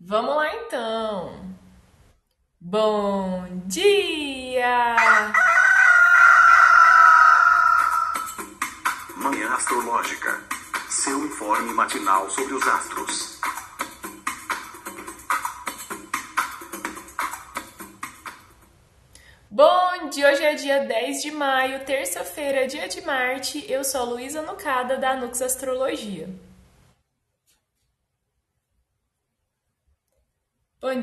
[0.00, 1.56] Vamos lá então.
[2.60, 4.96] Bom dia!
[9.16, 10.38] Manhã Astrológica.
[10.90, 13.40] Seu informe matinal sobre os astros.
[19.50, 20.30] Bom dia!
[20.30, 23.64] Hoje é dia 10 de maio, terça-feira, dia de Marte.
[23.66, 26.28] Eu sou a Luísa Nucada, da Nux Astrologia.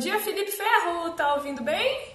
[0.03, 1.12] Dia, Felipe Ferro!
[1.16, 2.13] Tá ouvindo bem?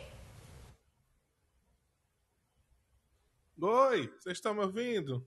[3.60, 5.26] Oi, vocês estão me ouvindo?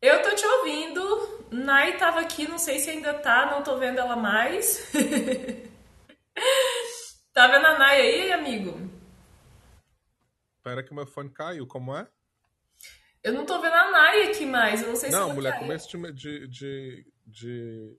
[0.00, 1.46] Eu tô te ouvindo.
[1.50, 4.90] Nai tava aqui, não sei se ainda tá, não tô vendo ela mais.
[7.34, 8.78] tá vendo a Nai aí, amigo?
[10.58, 12.06] Espera que meu fone caiu, como é?
[13.24, 15.64] Eu não tô vendo a Nai aqui mais, eu não sei se Não, mulher, caiu.
[15.64, 17.98] começo de, de, de, de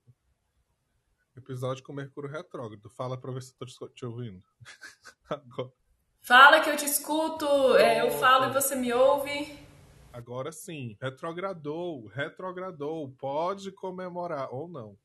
[1.36, 2.90] episódio com Mercúrio retrógrado.
[2.90, 4.44] Fala pra ver se eu tô te- ouvindo.
[5.30, 5.72] Agora,
[6.22, 9.60] Fala que eu te escuto, é, eu falo e você me ouve.
[10.14, 13.10] agora sim, retrogradou, retrogradou.
[13.20, 14.98] Pode comemorar ou não.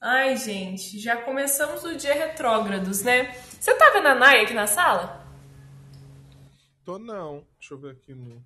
[0.00, 3.32] Ai, gente, já começamos o dia retrógrados, né?
[3.34, 5.24] Você tá vendo a Nai aqui na sala?
[6.84, 7.46] Tô não.
[7.60, 8.42] Deixa eu ver aqui no.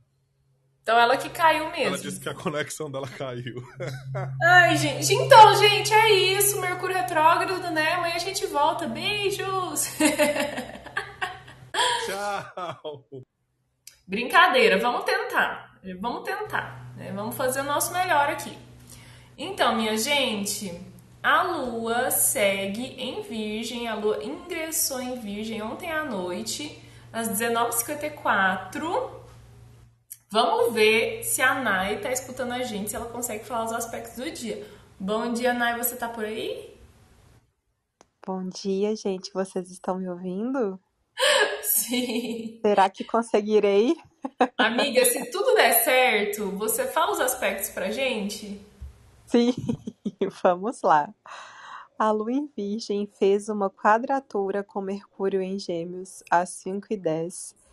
[0.87, 1.87] Então ela que caiu mesmo.
[1.87, 3.57] Ela disse que a conexão dela caiu.
[4.41, 5.13] Ai, gente.
[5.15, 6.61] Então, gente, é isso.
[6.61, 7.95] Mercúrio retrógrado, né?
[7.95, 8.87] Amanhã a gente volta.
[8.87, 9.97] Beijos!
[12.07, 13.05] Tchau!
[14.07, 15.77] Brincadeira, vamos tentar.
[16.01, 16.95] Vamos tentar.
[16.95, 17.11] né?
[17.13, 18.57] Vamos fazer o nosso melhor aqui.
[19.37, 20.73] Então, minha gente,
[21.21, 23.89] a Lua segue em Virgem.
[23.89, 26.81] A Lua ingressou em Virgem ontem à noite,
[27.13, 29.16] às 19h54.
[30.29, 34.17] Vamos ver se a Nai tá escutando a gente, se ela consegue falar os aspectos
[34.17, 34.67] do dia.
[34.99, 36.77] Bom dia, Nai, você tá por aí?
[38.27, 39.33] Bom dia, gente.
[39.33, 40.81] Vocês estão me ouvindo?
[41.63, 42.59] Sim.
[42.61, 43.95] Será que conseguirei?
[44.59, 48.61] Amiga, se tudo der certo, você fala os aspectos pra gente?
[49.27, 49.55] Sim,
[50.43, 51.15] vamos lá.
[51.97, 57.66] A Lua em Virgem fez uma quadratura com Mercúrio em Gêmeos às 5 e 10.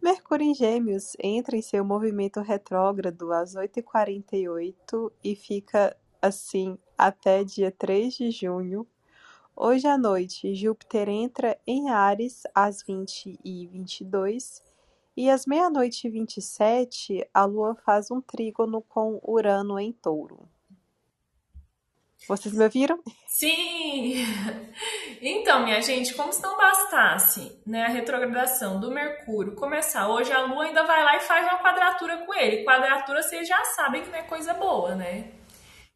[0.00, 7.72] Mercúrio em Gêmeos entra em seu movimento retrógrado às 8h48 e fica assim até dia
[7.72, 8.86] 3 de junho.
[9.56, 14.62] Hoje à noite, Júpiter entra em Áries às 20 e 22
[15.16, 20.48] e às meia-noite e 27, a Lua faz um trígono com Urano em Touro.
[22.26, 22.98] Vocês me ouviram?
[23.26, 24.24] Sim!
[25.20, 30.42] Então, minha gente, como se não bastasse né, a retrogradação do Mercúrio começar hoje, a
[30.42, 32.64] Lua ainda vai lá e faz uma quadratura com ele.
[32.64, 35.32] Quadratura vocês já sabem que não é coisa boa, né?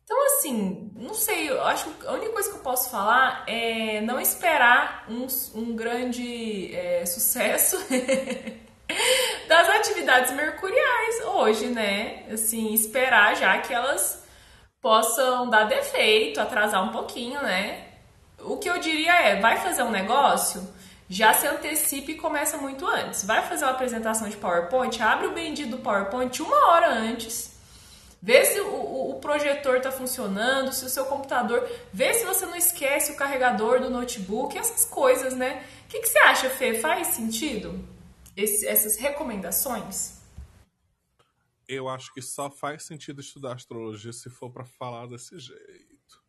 [0.05, 4.01] Então, assim, não sei, eu acho que a única coisa que eu posso falar é
[4.01, 7.79] não esperar um, um grande é, sucesso
[9.49, 12.27] das atividades mercuriais hoje, né?
[12.31, 14.22] Assim, esperar já que elas
[14.83, 17.85] possam dar defeito, atrasar um pouquinho, né?
[18.41, 20.69] O que eu diria é, vai fazer um negócio,
[21.09, 23.25] já se antecipe e começa muito antes.
[23.25, 27.53] Vai fazer uma apresentação de PowerPoint, abre o bendito PowerPoint uma hora antes,
[28.21, 32.45] vê se o, o- o projetor está funcionando, se o seu computador, vê se você
[32.47, 35.63] não esquece o carregador do notebook, essas coisas, né?
[35.87, 36.75] O que, que você acha, Fê?
[36.81, 37.85] Faz sentido
[38.37, 40.22] esse- essas recomendações?
[41.73, 46.23] Eu acho que só faz sentido estudar astrologia se for pra falar desse jeito.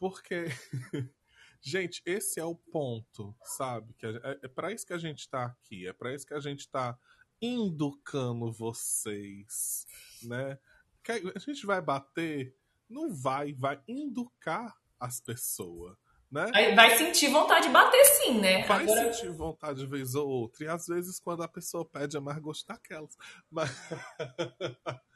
[0.00, 0.46] Porque,
[1.62, 3.94] gente, esse é o ponto, sabe?
[3.94, 6.40] Que é, é para isso que a gente tá aqui, é para isso que a
[6.40, 6.98] gente tá
[7.40, 9.86] educando vocês,
[10.24, 10.58] né?
[11.04, 12.56] Que a gente vai bater,
[12.88, 15.96] não vai, vai educar as pessoas,
[16.30, 16.46] né?
[16.52, 18.64] Vai, vai sentir vontade de bater sim, né?
[18.66, 20.64] Vai Agora- sentir vontade de vez ou outra.
[20.64, 23.16] E às vezes, quando a pessoa pede, é mais gosto daquelas.
[23.50, 23.70] Mas...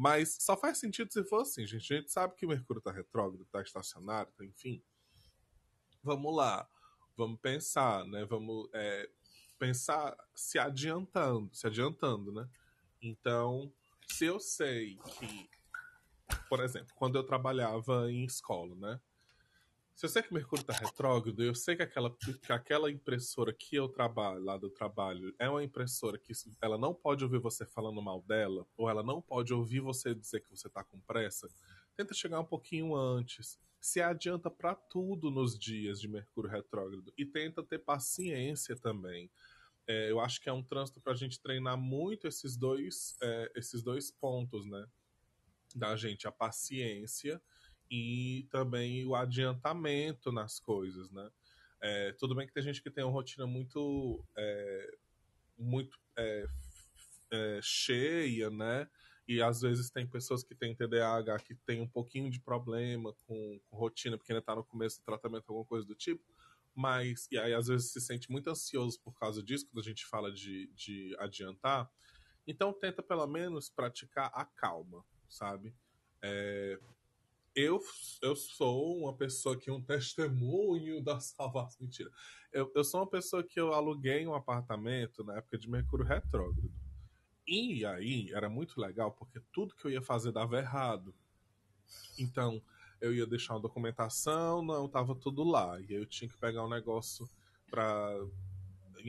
[0.00, 1.92] Mas só faz sentido se for assim, gente.
[1.92, 4.80] A gente sabe que o Mercúrio tá retrógrado, tá estacionário, tá, enfim.
[6.04, 6.68] Vamos lá.
[7.16, 8.24] Vamos pensar, né?
[8.24, 9.10] Vamos é,
[9.58, 12.48] pensar se adiantando, se adiantando, né?
[13.02, 13.72] Então,
[14.06, 15.50] se eu sei que,
[16.48, 19.00] por exemplo, quando eu trabalhava em escola, né?
[19.98, 23.52] Se eu sei que o Mercúrio tá retrógrado, eu sei que aquela, que aquela impressora
[23.52, 27.66] que eu trabalho, lá do trabalho, é uma impressora que ela não pode ouvir você
[27.66, 31.48] falando mal dela, ou ela não pode ouvir você dizer que você tá com pressa,
[31.96, 33.58] tenta chegar um pouquinho antes.
[33.80, 37.12] Se adianta para tudo nos dias de Mercúrio retrógrado.
[37.18, 39.28] E tenta ter paciência também.
[39.84, 43.50] É, eu acho que é um trânsito para a gente treinar muito esses dois, é,
[43.56, 44.86] esses dois pontos, né?
[45.74, 47.42] Da gente, a paciência
[47.90, 51.30] e também o adiantamento nas coisas, né?
[51.80, 54.90] É, tudo bem que tem gente que tem uma rotina muito, é,
[55.56, 56.46] muito é,
[57.30, 58.88] é, cheia, né?
[59.26, 63.60] E às vezes tem pessoas que têm TDAH que tem um pouquinho de problema com,
[63.68, 66.24] com rotina, porque ainda está no começo do tratamento, alguma coisa do tipo.
[66.74, 70.06] Mas, e aí às vezes se sente muito ansioso por causa disso, quando a gente
[70.06, 71.90] fala de, de adiantar.
[72.46, 75.74] Então tenta pelo menos praticar a calma, sabe?
[76.22, 76.80] É,
[77.58, 77.82] eu,
[78.22, 81.78] eu sou uma pessoa que um testemunho da salvação.
[81.82, 82.10] Mentira.
[82.52, 86.72] Eu, eu sou uma pessoa que eu aluguei um apartamento na época de Mercúrio Retrógrado.
[87.46, 91.14] E aí era muito legal porque tudo que eu ia fazer dava errado.
[92.18, 92.62] Então,
[93.00, 95.80] eu ia deixar uma documentação, não, tava tudo lá.
[95.80, 97.28] E aí eu tinha que pegar um negócio
[97.70, 98.14] para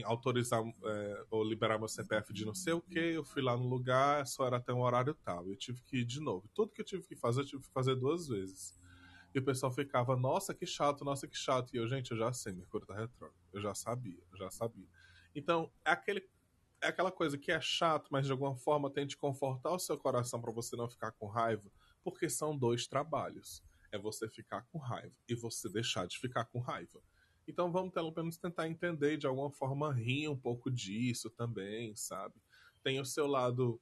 [0.03, 2.99] autorizar é, ou liberar meu CPF de não sei o que.
[2.99, 5.47] Eu fui lá no lugar, só era até um horário tal.
[5.47, 6.49] Eu tive que ir de novo.
[6.53, 8.77] Tudo que eu tive que fazer, eu tive que fazer duas vezes.
[9.33, 11.73] E o pessoal ficava, nossa, que chato, nossa, que chato.
[11.73, 13.39] E eu, gente, eu já sei, Mercúrio tá retrógrado.
[13.53, 14.87] Eu já sabia, eu já sabia.
[15.35, 16.27] Então, é aquele
[16.81, 20.39] é aquela coisa que é chato, mas de alguma forma tente confortar o seu coração
[20.41, 21.69] para você não ficar com raiva,
[22.03, 23.61] porque são dois trabalhos.
[23.91, 27.01] É você ficar com raiva e você deixar de ficar com raiva.
[27.49, 32.35] Então vamos pelo menos tentar entender de alguma forma rir um pouco disso também, sabe?
[32.83, 33.81] Tem o seu lado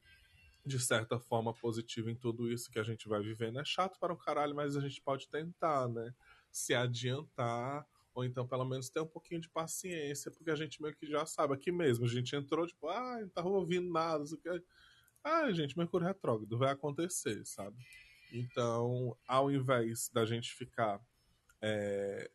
[0.66, 3.60] de certa forma positivo em tudo isso que a gente vai vivendo.
[3.60, 6.14] É chato para um caralho, mas a gente pode tentar, né?
[6.52, 7.86] Se adiantar
[8.18, 11.24] ou então, pelo menos, ter um pouquinho de paciência, porque a gente meio que já
[11.24, 11.54] sabe.
[11.54, 14.24] Aqui mesmo, a gente entrou, tipo, ah, não tava ouvindo nada.
[14.24, 14.66] Isso aqui.
[15.24, 17.78] Ah, gente, Mercúrio retrógrado, vai acontecer, sabe?
[18.34, 21.00] Então, ao invés da gente ficar
[21.62, 22.32] é,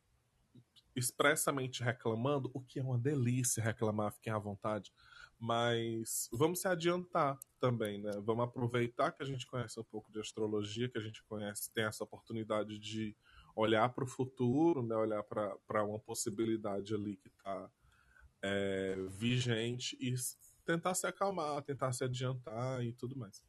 [0.95, 4.93] expressamente reclamando, o que é uma delícia reclamar, fiquem à vontade,
[5.39, 8.13] mas vamos se adiantar também, né?
[8.23, 11.85] Vamos aproveitar que a gente conhece um pouco de astrologia, que a gente conhece, tem
[11.85, 13.17] essa oportunidade de
[13.57, 17.71] olhar para o futuro, né, olhar para uma possibilidade ali que está
[18.43, 20.15] é, vigente e
[20.65, 23.45] tentar se acalmar, tentar se adiantar e tudo mais.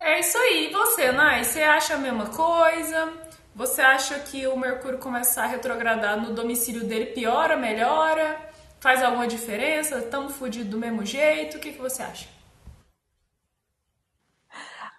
[0.00, 0.68] É isso aí.
[0.68, 1.44] E você, Nai?
[1.44, 3.12] Você acha a mesma coisa?
[3.54, 8.40] Você acha que o Mercúrio começar a retrogradar no domicílio dele piora, melhora?
[8.80, 9.98] Faz alguma diferença?
[9.98, 11.56] Estamos fodidos do mesmo jeito?
[11.56, 12.28] O que, que você acha?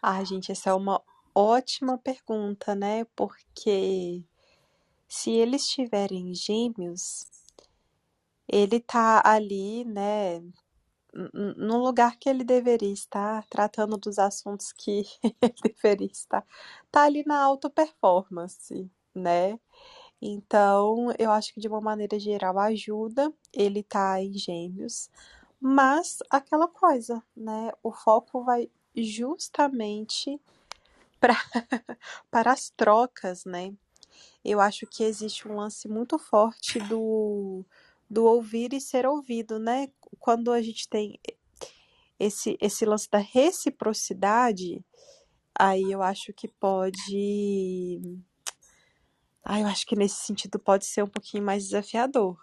[0.02, 1.02] Ah, gente, essa é uma
[1.34, 3.06] Ótima pergunta, né?
[3.16, 4.24] Porque
[5.08, 7.28] se eles tiverem gêmeos,
[8.48, 10.42] ele tá ali, né,
[11.14, 15.06] no lugar que ele deveria estar, tratando dos assuntos que
[15.42, 16.46] ele deveria estar.
[16.92, 19.60] Tá ali na alta performance, né?
[20.22, 25.10] Então, eu acho que de uma maneira geral ajuda ele tá em gêmeos,
[25.60, 27.72] mas aquela coisa, né?
[27.82, 30.40] O foco vai justamente
[31.20, 31.36] pra,
[32.30, 33.74] para as trocas, né?
[34.44, 37.66] Eu acho que existe um lance muito forte do,
[38.10, 39.88] do ouvir e ser ouvido, né?
[40.20, 41.20] Quando a gente tem
[42.20, 44.84] esse, esse lance da reciprocidade,
[45.58, 48.02] aí eu acho que pode.
[49.44, 52.38] Ah, eu acho que nesse sentido pode ser um pouquinho mais desafiador.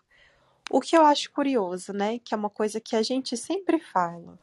[0.70, 2.19] O que eu acho curioso, né?
[2.19, 4.38] Que é uma coisa que a gente sempre fala.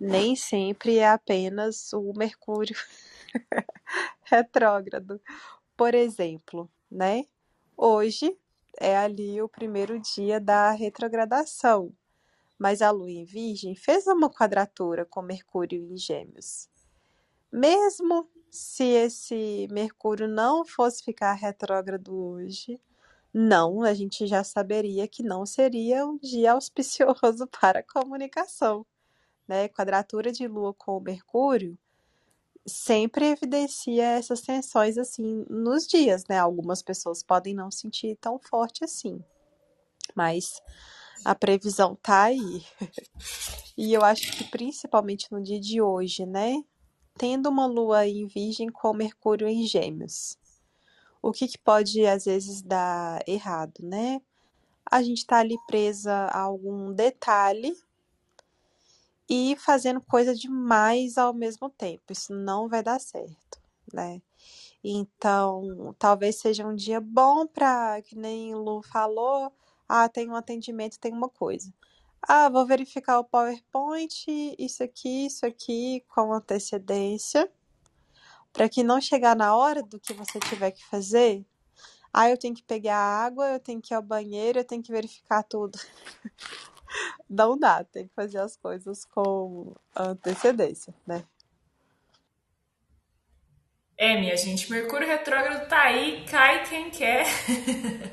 [0.00, 2.74] Nem sempre é apenas o Mercúrio
[4.24, 5.20] retrógrado.
[5.76, 7.24] Por exemplo, né?
[7.76, 8.36] Hoje
[8.80, 11.92] é ali o primeiro dia da retrogradação,
[12.58, 16.68] mas a Lua em Virgem fez uma quadratura com Mercúrio em Gêmeos.
[17.50, 22.80] Mesmo se esse Mercúrio não fosse ficar retrógrado hoje,
[23.32, 28.86] não, a gente já saberia que não seria um dia auspicioso para a comunicação.
[29.48, 29.68] Né?
[29.68, 31.78] Quadratura de Lua com Mercúrio
[32.66, 36.38] sempre evidencia essas tensões assim nos dias, né?
[36.38, 39.22] Algumas pessoas podem não sentir tão forte assim,
[40.14, 40.60] mas
[41.24, 42.64] a previsão tá aí.
[43.76, 46.62] e eu acho que principalmente no dia de hoje, né?
[47.18, 50.38] Tendo uma lua em Virgem com Mercúrio em Gêmeos.
[51.20, 54.20] O que, que pode às vezes dar errado, né?
[54.90, 57.76] A gente tá ali presa a algum detalhe
[59.28, 62.12] e fazendo coisa demais ao mesmo tempo.
[62.12, 63.60] Isso não vai dar certo,
[63.92, 64.20] né?
[64.84, 69.52] Então, talvez seja um dia bom para, que nem o Lu falou,
[69.88, 71.72] ah, tem um atendimento, tem uma coisa.
[72.22, 74.26] Ah, vou verificar o PowerPoint,
[74.58, 77.50] isso aqui, isso aqui, com antecedência,
[78.52, 81.44] para que não chegar na hora do que você tiver que fazer.
[82.12, 84.92] Ah, eu tenho que pegar água, eu tenho que ir ao banheiro, eu tenho que
[84.92, 85.78] verificar tudo.
[87.28, 91.24] Não dá, tem que fazer as coisas com antecedência, né?
[93.96, 97.26] É, minha gente, Mercúrio retrógrado tá aí, cai quem quer.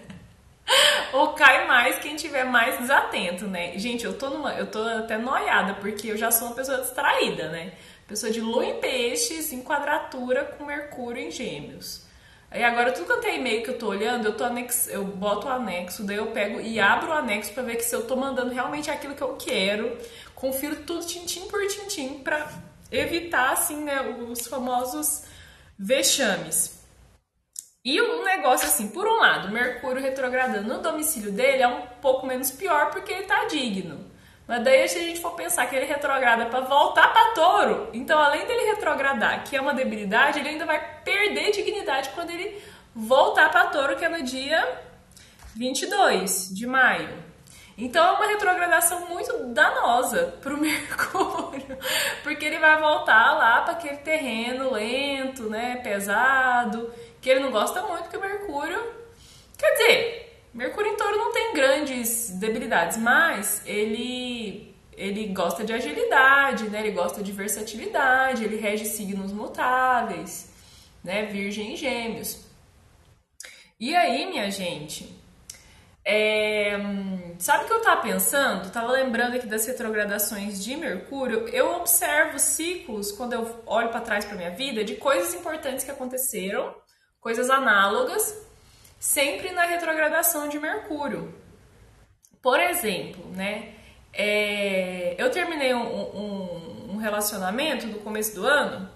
[1.13, 3.77] Ou cai mais quem tiver mais desatento, né?
[3.77, 7.50] Gente, eu tô numa, eu tô até noiada porque eu já sou uma pessoa distraída,
[7.50, 7.74] né?
[8.07, 12.07] Pessoa de lua em peixes, em quadratura com Mercúrio em Gêmeos.
[12.51, 15.48] Aí agora tudo quanto é e-mail que eu tô olhando, eu tô anexo, eu boto
[15.48, 18.15] o anexo, daí eu pego e abro o anexo para ver que se eu tô
[18.15, 19.96] mandando realmente aquilo que eu quero.
[20.34, 22.50] Confiro tudo tintim por tintim para
[22.91, 25.25] evitar assim, né, os famosos
[25.77, 26.79] vexames.
[27.86, 32.25] E o negócio, assim, por um lado, Mercúrio retrogradando no domicílio dele é um pouco
[32.25, 34.08] menos pior porque ele tá digno.
[34.50, 38.18] Mas daí, se a gente for pensar que ele retrograda para voltar para touro, então
[38.18, 42.60] além dele retrogradar, que é uma debilidade, ele ainda vai perder dignidade quando ele
[42.96, 44.82] voltar para touro, que é no dia
[45.56, 47.24] 22 de maio.
[47.77, 51.77] Então é uma retrogradação muito danosa para o Mercúrio,
[52.24, 56.91] porque ele vai voltar lá para aquele terreno lento, né, pesado
[57.22, 58.82] que ele não gosta muito, que o Mercúrio.
[59.56, 66.70] Quer dizer, Mercúrio em touro não tem grandes debilidades, mas ele ele gosta de agilidade,
[66.70, 66.82] né?
[66.82, 70.51] Ele gosta de versatilidade, ele rege signos mutáveis,
[71.01, 71.25] né?
[71.25, 72.46] Virgem e Gêmeos.
[73.79, 75.18] E aí, minha gente,
[76.03, 76.77] é...
[77.38, 78.70] sabe o que eu tava pensando?
[78.72, 81.48] Tava lembrando aqui das retrogradações de Mercúrio.
[81.48, 85.91] Eu observo ciclos quando eu olho para trás para minha vida de coisas importantes que
[85.91, 86.75] aconteceram
[87.22, 88.49] coisas análogas,
[89.00, 91.34] sempre na retrogradação de Mercúrio.
[92.41, 93.74] Por exemplo, né?
[94.13, 98.89] É, eu terminei um, um, um, relacionamento no começo do ano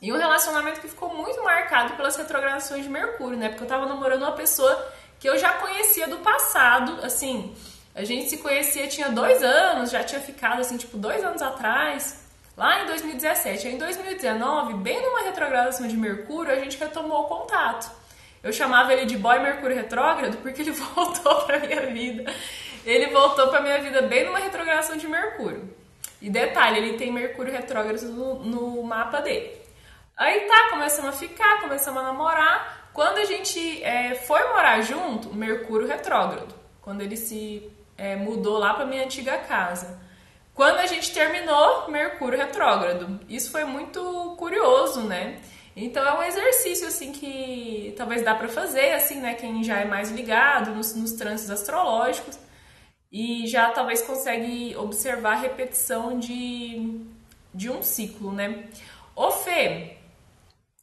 [0.00, 3.48] e um relacionamento que ficou muito marcado pelas retrogradações de Mercúrio, né?
[3.48, 7.54] Porque eu tava namorando uma pessoa que eu já conhecia do passado, assim,
[7.94, 12.24] a gente se conhecia tinha dois anos, já tinha ficado assim, tipo, dois anos atrás
[12.56, 13.68] lá em 2017.
[13.68, 18.01] Em 2019, bem numa retrogradação de Mercúrio, a gente retomou o contato.
[18.42, 22.34] Eu chamava ele de boy Mercúrio retrógrado porque ele voltou para minha vida.
[22.84, 25.72] Ele voltou para minha vida bem numa retrogradação de Mercúrio.
[26.20, 29.60] E detalhe, ele tem Mercúrio retrógrado no, no mapa dele.
[30.16, 32.90] Aí tá, começamos a ficar, começamos a namorar.
[32.92, 36.54] Quando a gente é, foi morar junto, Mercúrio retrógrado.
[36.80, 40.00] Quando ele se é, mudou lá para minha antiga casa.
[40.54, 43.20] Quando a gente terminou, Mercúrio retrógrado.
[43.28, 45.40] Isso foi muito curioso, né?
[45.74, 49.34] Então é um exercício assim que talvez dá para fazer, assim, né?
[49.34, 52.38] Quem já é mais ligado nos, nos trânsitos astrológicos
[53.10, 57.00] e já talvez consegue observar a repetição de,
[57.54, 58.68] de um ciclo, né?
[59.16, 59.96] Ô Fê,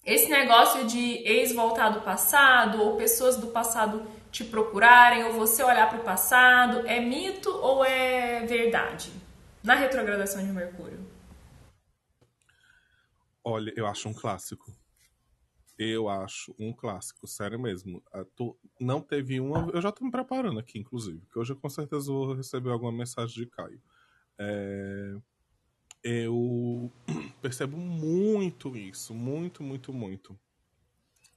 [0.05, 5.63] esse negócio de ex voltar do passado ou pessoas do passado te procurarem ou você
[5.63, 9.12] olhar para o passado, é mito ou é verdade?
[9.63, 11.00] na retrogradação de Mercúrio?
[13.43, 14.72] Olha, eu acho um clássico.
[15.82, 18.04] Eu acho um clássico, sério mesmo.
[18.36, 19.72] Tô, não teve uma.
[19.74, 22.92] Eu já tô me preparando aqui, inclusive, que hoje eu com certeza vou receber alguma
[22.92, 23.82] mensagem de Caio.
[24.38, 25.16] É,
[26.04, 26.92] eu
[27.42, 30.34] percebo muito isso, muito, muito, muito.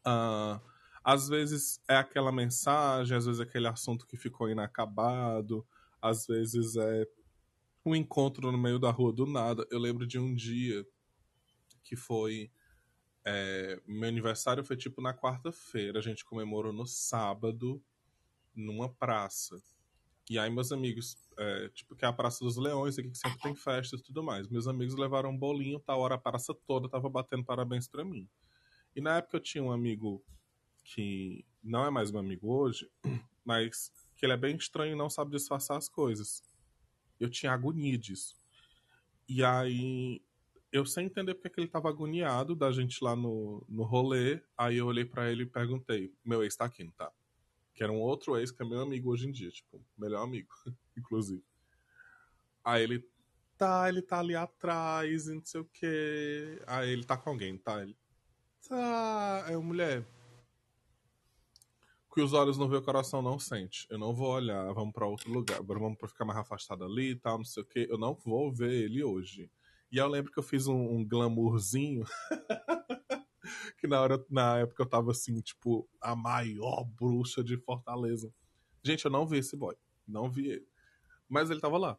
[0.04, 0.60] Uh,
[1.04, 5.64] às vezes é aquela mensagem, às vezes é aquele assunto que ficou inacabado,
[6.00, 7.06] às vezes é
[7.84, 9.64] um encontro no meio da rua do nada.
[9.70, 10.84] Eu lembro de um dia
[11.84, 12.50] que foi.
[13.24, 17.82] É, meu aniversário foi tipo na quarta-feira, a gente comemorou no sábado,
[18.54, 19.62] numa praça.
[20.30, 23.38] E aí, meus amigos, é, tipo, que é a Praça dos Leões aqui, que sempre
[23.40, 24.48] tem festas e tudo mais.
[24.48, 28.28] Meus amigos levaram um bolinho, tal hora a praça toda tava batendo parabéns para mim.
[28.94, 30.24] E na época eu tinha um amigo
[30.84, 32.90] que não é mais meu amigo hoje,
[33.44, 36.42] mas que ele é bem estranho e não sabe disfarçar as coisas
[37.24, 38.36] eu tinha agonia disso.
[39.28, 40.20] E aí,
[40.72, 44.78] eu sem entender porque que ele tava agoniado da gente lá no, no rolê, aí
[44.78, 47.12] eu olhei para ele e perguntei: meu ex tá aqui, não tá?
[47.74, 50.48] Que era um outro ex que é meu amigo hoje em dia, tipo, melhor amigo,
[50.96, 51.44] inclusive.
[52.64, 53.06] Aí ele,
[53.58, 56.58] tá, ele tá ali atrás não sei o que.
[56.66, 57.82] Aí ele tá com alguém, tá?
[57.82, 57.96] Ele,
[58.66, 59.44] tá.
[59.46, 60.06] Aí, mulher,
[62.12, 63.86] que os olhos não vê, o coração não sente.
[63.90, 67.38] Eu não vou olhar, vamos para outro lugar, vamos ficar mais afastado ali e tal,
[67.38, 67.86] não sei o que.
[67.90, 69.50] Eu não vou ver ele hoje.
[69.92, 72.04] E eu lembro que eu fiz um, um glamourzinho.
[73.78, 78.32] que na hora, na época eu tava assim, tipo, a maior bruxa de Fortaleza.
[78.82, 79.76] Gente, eu não vi esse boy.
[80.08, 80.66] Não vi ele.
[81.28, 81.98] Mas ele tava lá.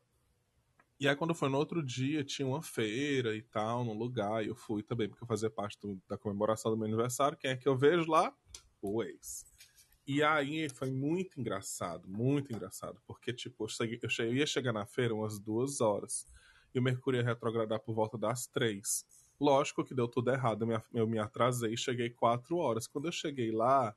[1.00, 4.44] E aí, quando foi no outro dia, tinha uma feira e tal, no lugar.
[4.44, 7.38] E eu fui também, porque eu fazia parte do, da comemoração do meu aniversário.
[7.38, 8.36] Quem é que eu vejo lá?
[8.82, 9.46] O ex.
[10.08, 14.46] E aí foi muito engraçado, muito engraçado, porque tipo, eu, cheguei, eu, cheguei, eu ia
[14.46, 16.26] chegar na feira umas duas horas
[16.74, 19.06] e o Mercúrio ia retrogradar por volta das três.
[19.40, 22.88] Lógico que deu tudo errado, eu me, atrasei, cheguei quatro horas.
[22.88, 23.96] Quando eu cheguei lá,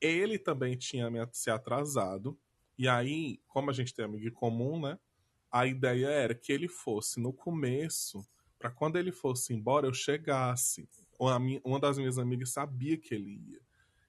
[0.00, 2.38] ele também tinha se atrasado.
[2.78, 4.98] E aí, como a gente tem amigo em comum, né?
[5.50, 8.26] A ideia era que ele fosse no começo,
[8.58, 10.88] para quando ele fosse embora, eu chegasse.
[11.64, 13.60] Uma das minhas amigas sabia que ele ia.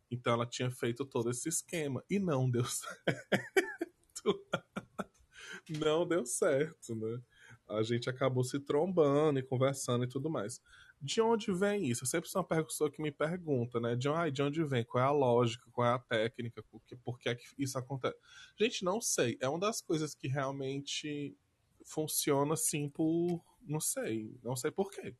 [0.10, 2.04] Então ela tinha feito todo esse esquema.
[2.10, 4.46] E não deu certo.
[5.70, 7.22] não deu certo, né?
[7.68, 10.62] A gente acabou se trombando e conversando e tudo mais.
[11.02, 12.04] De onde vem isso?
[12.04, 13.96] Eu sempre sou uma pessoa que me pergunta, né?
[13.96, 14.84] De, ah, de onde vem?
[14.84, 15.70] Qual é a lógica?
[15.72, 16.64] Qual é a técnica?
[16.64, 18.18] Por que, por que, é que isso acontece?
[18.58, 19.38] Gente, não sei.
[19.42, 21.38] É uma das coisas que realmente
[21.86, 23.44] funciona assim por.
[23.62, 24.40] Não sei.
[24.44, 25.16] Não sei por quê.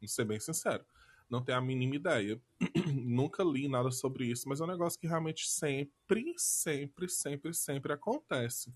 [0.00, 0.84] Vou ser bem sincero.
[1.28, 2.40] Não tenho a mínima ideia.
[2.94, 7.92] Nunca li nada sobre isso, mas é um negócio que realmente sempre, sempre, sempre, sempre
[7.92, 8.72] acontece.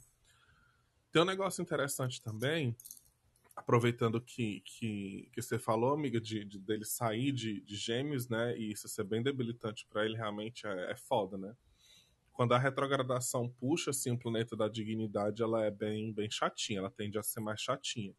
[1.11, 2.76] Tem um negócio interessante também,
[3.54, 8.56] aproveitando que, que, que você falou, amiga, de, de dele sair de, de gêmeos, né?
[8.56, 11.54] E isso ser bem debilitante para ele, realmente é, é foda, né?
[12.32, 16.90] Quando a retrogradação puxa assim o planeta da dignidade, ela é bem, bem chatinha, ela
[16.90, 18.14] tende a ser mais chatinha.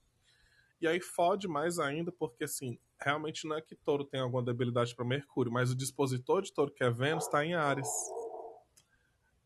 [0.80, 4.96] E aí fode mais ainda, porque assim, realmente não é que touro tem alguma debilidade
[4.96, 7.88] para Mercúrio, mas o dispositor de touro, que é Vênus, está em Ares.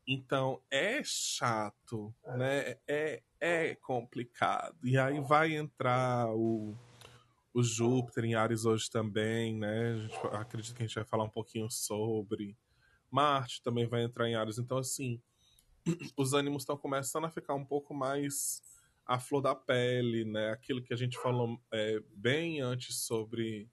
[0.08, 2.78] Então é chato, né?
[2.88, 4.78] É, é complicado.
[4.82, 6.74] E aí vai entrar o,
[7.54, 9.98] o Júpiter em Ares hoje também, né?
[9.98, 12.58] Gente, acredito que a gente vai falar um pouquinho sobre.
[13.12, 14.58] Marte também vai entrar em Ares.
[14.58, 15.22] Então, assim,
[16.16, 18.62] os ânimos estão começando a ficar um pouco mais
[19.06, 20.52] a flor da pele, né?
[20.52, 23.70] Aquilo que a gente falou é, bem antes sobre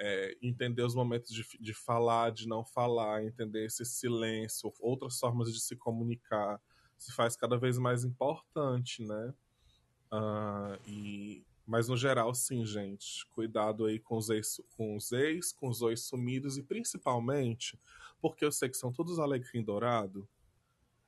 [0.00, 5.52] é, entender os momentos de, de falar, de não falar, entender esse silêncio, outras formas
[5.52, 6.58] de se comunicar,
[6.96, 9.34] se faz cada vez mais importante, né?
[10.10, 13.26] Uh, e, mas no geral, sim, gente.
[13.28, 17.78] Cuidado aí com os ex, com os, ex, com os ois sumidos e principalmente,
[18.22, 20.26] porque eu sei que são todos alecrim dourado,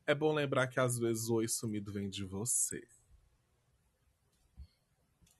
[0.06, 2.86] é bom lembrar que às vezes o oi sumido vem de você.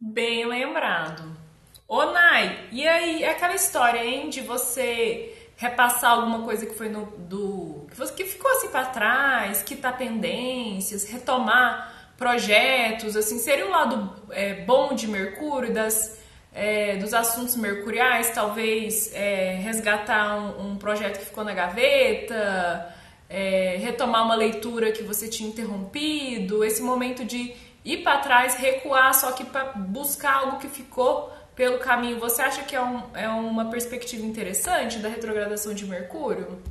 [0.01, 1.52] Bem lembrado.
[1.93, 7.05] Ô, Nai, e aí, aquela história, hein, de você repassar alguma coisa que foi no
[7.19, 14.11] do que, ficou assim para trás, que tá pendências, retomar projetos, assim, seria o lado
[14.31, 16.19] é, bom de Mercúrio, das,
[16.55, 22.91] é, dos assuntos mercuriais, talvez é, resgatar um, um, projeto que ficou na gaveta,
[23.29, 29.13] é, retomar uma leitura que você tinha interrompido, esse momento de ir para trás, recuar,
[29.13, 32.19] só que para buscar algo que ficou pelo caminho.
[32.21, 36.63] Você acha que é, um, é uma perspectiva interessante da retrogradação de Mercúrio?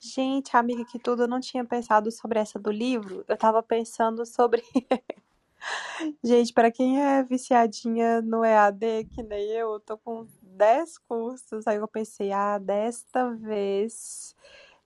[0.00, 3.24] Gente, amiga, que tudo, eu não tinha pensado sobre essa do livro.
[3.28, 4.62] Eu tava pensando sobre.
[6.22, 11.66] Gente, para quem é viciadinha no EAD, que nem eu, eu tô com 10 cursos.
[11.66, 14.36] Aí eu pensei, ah, desta vez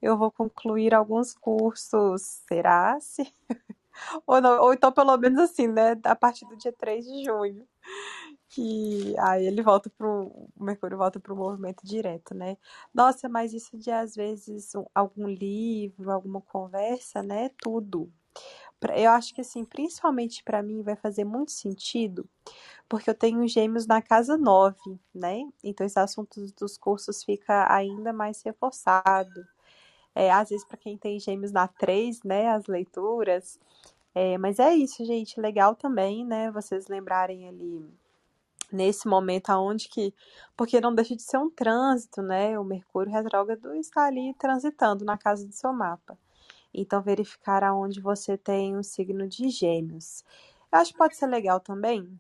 [0.01, 2.23] eu vou concluir alguns cursos.
[2.49, 2.99] Será?
[3.01, 3.33] Se...
[4.27, 5.95] Ou, não, ou então, pelo menos assim, né?
[6.05, 7.69] A partir do dia 3 de junho.
[8.49, 10.27] Que aí ele volta pro.
[10.57, 12.57] O Mercúrio volta pro movimento direto, né?
[12.95, 17.51] Nossa, mas isso de às vezes um, algum livro, alguma conversa, né?
[17.63, 18.13] Tudo.
[18.97, 22.29] Eu acho que assim, principalmente para mim, vai fazer muito sentido,
[22.89, 25.43] porque eu tenho gêmeos na casa 9, né?
[25.65, 29.47] Então esse assunto dos cursos fica ainda mais reforçado.
[30.15, 33.59] É, às vezes, para quem tem gêmeos na 3, né, as leituras.
[34.15, 35.41] É, mas é isso, gente.
[35.41, 37.89] Legal também, né, vocês lembrarem ali
[38.73, 40.15] nesse momento aonde que.
[40.57, 42.59] Porque não deixa de ser um trânsito, né?
[42.59, 46.19] O Mercúrio retrógrado está ali transitando na casa do seu mapa.
[46.75, 50.25] Então, verificar aonde você tem um signo de gêmeos.
[50.73, 52.19] Eu acho que pode ser legal também.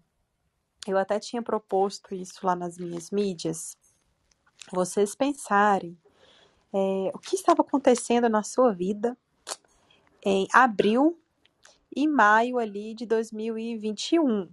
[0.87, 3.79] Eu até tinha proposto isso lá nas minhas mídias.
[4.71, 5.97] Vocês pensarem
[6.73, 9.17] é, o que estava acontecendo na sua vida
[10.25, 11.19] em abril
[11.95, 14.49] e maio ali de 2021,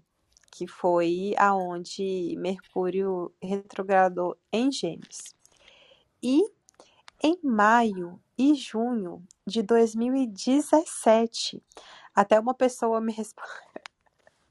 [0.52, 5.34] que foi aonde Mercúrio retrogradou em Gêmeos.
[6.22, 6.42] E
[7.24, 11.64] em maio e junho de 2017,
[12.14, 13.54] até uma pessoa me respondeu.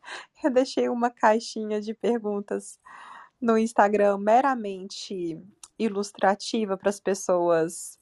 [0.42, 2.78] Eu deixei uma caixinha de perguntas
[3.40, 5.40] no Instagram meramente
[5.78, 7.98] ilustrativa para as pessoas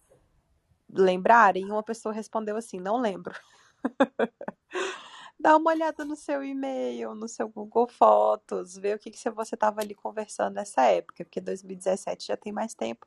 [0.88, 3.35] lembrarem, uma pessoa respondeu assim: não lembro.
[5.38, 9.55] Dá uma olhada no seu e-mail, no seu Google Fotos, vê o que, que você
[9.55, 13.07] estava ali conversando nessa época, porque 2017 já tem mais tempo.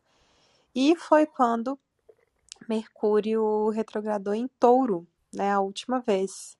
[0.76, 1.78] E foi quando
[2.68, 6.58] Mercúrio retrogradou em Touro, né, a última vez,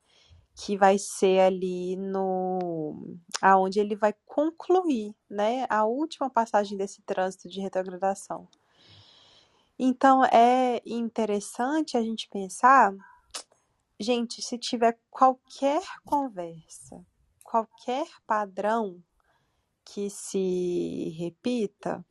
[0.56, 7.48] que vai ser ali no aonde ele vai concluir, né, a última passagem desse trânsito
[7.48, 8.48] de retrogradação.
[9.78, 12.94] Então é interessante a gente pensar,
[14.00, 17.06] gente, se tiver qualquer conversa,
[17.44, 19.04] qualquer padrão
[19.84, 22.06] que se repita,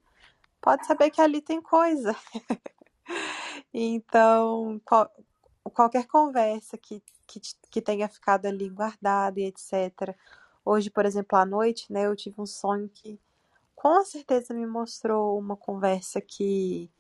[0.61, 2.15] pode saber que ali tem coisa.
[3.73, 5.11] então, qual,
[5.73, 10.17] qualquer conversa que, que, que tenha ficado ali guardada e etc.
[10.65, 13.21] Hoje, por exemplo, à noite, né, eu tive um sonho que
[13.75, 16.91] com certeza me mostrou uma conversa que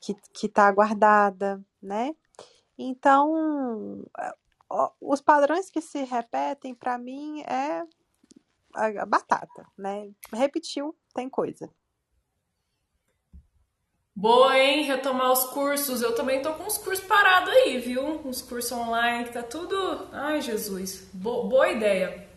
[0.00, 2.14] que está guardada, né?
[2.78, 4.04] Então,
[5.00, 7.82] os padrões que se repetem, para mim, é
[8.74, 10.10] a batata, né?
[10.32, 11.68] Repetiu, tem coisa.
[14.14, 14.82] Boa, hein?
[14.82, 16.02] Retomar os cursos.
[16.02, 18.20] Eu também tô com uns cursos parados aí, viu?
[18.26, 19.76] Uns cursos online que tá tudo.
[20.12, 21.08] Ai, Jesus.
[21.12, 22.28] Bo boa ideia.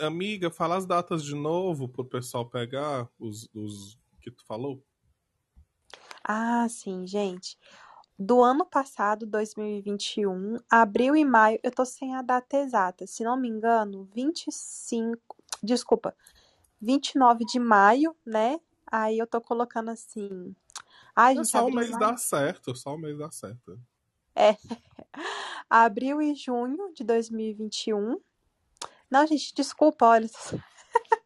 [0.00, 4.84] Amiga, fala as datas de novo pro pessoal pegar os, os que tu falou.
[6.24, 7.56] Ah, sim, gente.
[8.18, 13.06] Do ano passado, 2021, abril e maio, eu tô sem a data exata.
[13.06, 15.18] Se não me engano, 25.
[15.62, 16.14] Desculpa,
[16.80, 18.60] 29 de maio, né?
[18.86, 20.54] Aí eu tô colocando assim.
[21.16, 23.80] Ai, gente, só o mês dá certo, só o mês dá certo.
[24.34, 24.56] É.
[25.68, 28.20] Abril e junho de 2021.
[29.10, 30.28] Não, gente, desculpa, olha.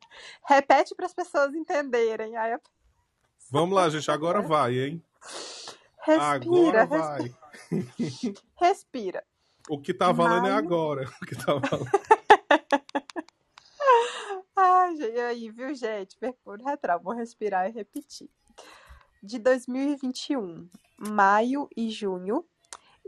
[0.46, 2.36] Repete para as pessoas entenderem.
[2.36, 2.60] Aí eu...
[3.50, 5.04] Vamos lá, gente, agora vai, hein?
[6.06, 7.34] Respira, agora vai.
[8.54, 9.24] Respira.
[9.68, 10.54] O que tá valendo Maio...
[10.54, 11.10] é agora.
[11.20, 11.90] O que tá valendo.
[14.54, 16.16] Ai, gente, aí, viu, gente?
[16.22, 17.00] Mercúrio retral.
[17.02, 18.30] Vou respirar e repetir.
[19.20, 22.44] De 2021, maio e junho.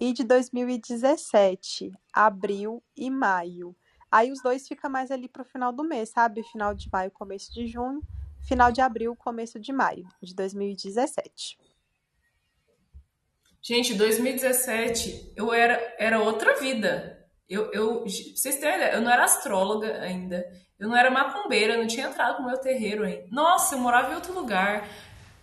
[0.00, 3.74] E de 2017, abril e maio.
[4.11, 6.42] Aí os dois ficam mais ali pro final do mês, sabe?
[6.42, 8.02] Final de maio, começo de junho
[8.48, 11.58] final de abril, começo de maio de 2017.
[13.68, 17.22] Gente, 2017 eu era, era outra vida.
[17.46, 20.42] Eu, eu, vocês têm ideia, eu não era astróloga ainda,
[20.78, 23.26] eu não era macumbeira, eu não tinha entrado no meu terreiro ainda.
[23.31, 24.88] Nossa, eu morava em outro lugar.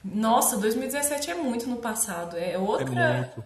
[0.03, 2.99] Nossa, 2017 é muito no passado, é outra.
[2.99, 3.43] É.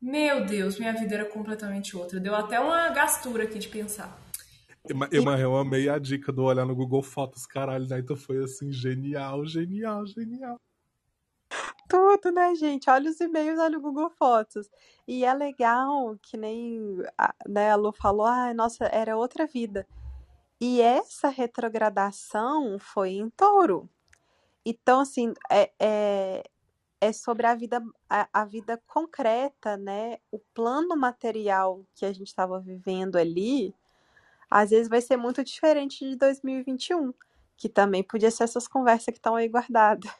[0.00, 2.20] Meu Deus, minha vida era completamente outra.
[2.20, 4.16] Deu até uma gastura aqui de pensar.
[5.10, 7.98] Eu, eu amei a dica do olhar no Google Fotos, caralho, né?
[7.98, 10.56] Então foi assim, genial, genial, genial.
[11.88, 12.90] Tudo, né, gente?
[12.90, 14.68] Olha os e-mails, olha o Google Fotos.
[15.06, 16.80] E é legal que nem
[17.48, 19.86] né, a Lu falou, ah, nossa, era outra vida.
[20.60, 23.88] E essa retrogradação foi em touro.
[24.66, 26.44] Então, assim, é, é,
[27.00, 30.18] é sobre a vida, a, a, vida concreta, né?
[30.30, 33.74] O plano material que a gente estava vivendo ali
[34.50, 37.12] às vezes vai ser muito diferente de 2021,
[37.56, 40.10] que também podia ser essas conversas que estão aí guardadas.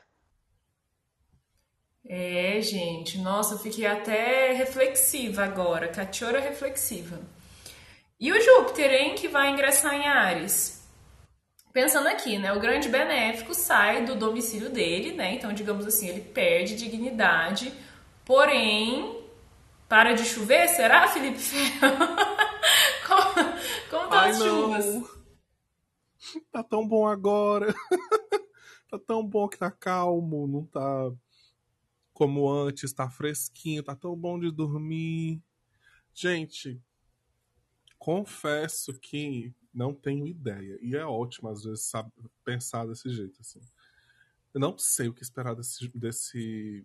[2.11, 7.21] É, gente, nossa, eu fiquei até reflexiva agora, cachorra reflexiva.
[8.18, 10.83] E o Júpiter, hein, que vai ingressar em Ares?
[11.71, 16.23] Pensando aqui, né, o grande benéfico sai do domicílio dele, né, então, digamos assim, ele
[16.23, 17.75] perde dignidade,
[18.25, 19.23] porém,
[19.87, 21.94] para de chover, será, Felipe Ferro?
[23.07, 23.53] como,
[23.90, 24.87] como tá Ai, as chuvas?
[24.87, 25.18] Não.
[26.51, 27.75] Tá tão bom agora.
[28.90, 31.12] tá tão bom que tá calmo, não tá
[32.19, 35.41] como antes, tá fresquinho, tá tão bom de dormir.
[36.13, 36.83] Gente,
[37.97, 40.77] confesso que não tenho ideia.
[40.83, 42.11] E é ótimo, às vezes, sabe,
[42.45, 43.61] pensar desse jeito, assim.
[44.53, 46.85] Eu não sei o que esperar desse, desse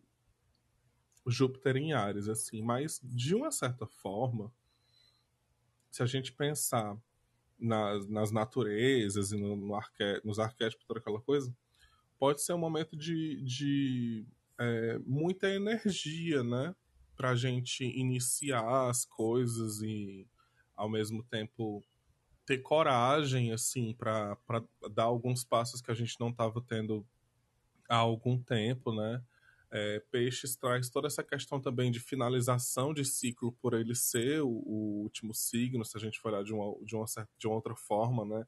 [1.26, 4.54] Júpiter em Ares, assim, mas de uma certa forma,
[5.90, 6.96] se a gente pensar
[7.58, 11.52] nas, nas naturezas e no, no arqué, nos arquétipos, toda aquela coisa,
[12.20, 14.28] pode ser um momento de, de
[14.60, 16.76] é, muita energia, né?
[17.16, 20.28] Pra gente iniciar as coisas e,
[20.76, 21.84] ao mesmo tempo,
[22.46, 24.38] ter coragem, assim, para
[24.92, 27.06] dar alguns passos que a gente não estava tendo
[27.88, 29.24] há algum tempo, né?
[29.72, 34.50] É, Peixes traz toda essa questão também de finalização de ciclo por ele ser o,
[34.50, 37.06] o último signo, se a gente for olhar de uma, de uma,
[37.38, 38.46] de uma outra forma, né?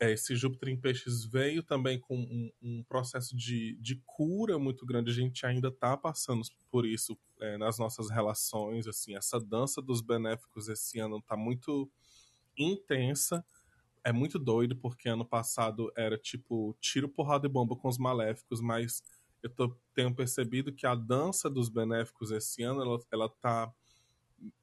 [0.00, 4.84] É, esse Júpiter em Peixes veio também com um, um, processo de, de cura muito
[4.84, 5.10] grande.
[5.10, 8.86] A gente ainda está passando por isso é, nas nossas relações.
[8.86, 11.90] assim Essa dança dos benéficos esse ano está muito
[12.56, 13.44] intensa.
[14.02, 18.60] É muito doido, porque ano passado era tipo tiro, porrada e bomba com os maléficos,
[18.60, 19.02] mas
[19.42, 23.72] eu tô, tenho percebido que a dança dos benéficos esse ano ela, ela tá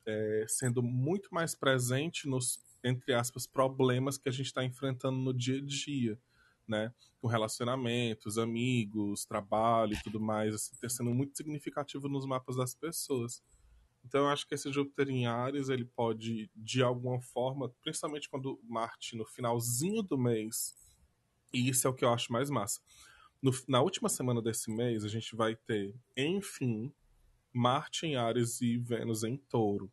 [0.05, 5.33] é, sendo muito mais presente nos, entre aspas, problemas que a gente está enfrentando no
[5.33, 6.19] dia a dia,
[6.67, 6.93] né?
[7.21, 12.75] Com relacionamentos, amigos, trabalho e tudo mais, assim, tá sendo muito significativo nos mapas das
[12.75, 13.41] pessoas.
[14.03, 18.59] Então eu acho que esse Júpiter em Ares, ele pode, de alguma forma, principalmente quando
[18.63, 20.75] Marte, no finalzinho do mês,
[21.53, 22.79] e isso é o que eu acho mais massa.
[23.41, 26.91] No, na última semana desse mês, a gente vai ter, enfim,
[27.53, 29.91] Marte em Ares e Vênus em Touro,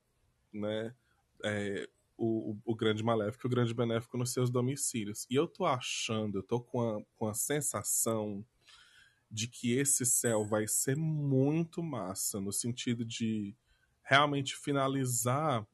[0.53, 0.95] né?
[1.43, 5.27] É, o, o, grande maléfico e o grande benéfico nos seus domicílios.
[5.29, 8.45] E eu tô achando, eu tô com a, com a sensação
[9.31, 13.55] de que esse céu vai ser muito massa, no sentido de
[14.03, 15.67] realmente finalizar